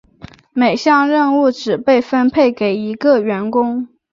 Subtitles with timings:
[0.53, 3.87] 每项任务只被分配给一个员工。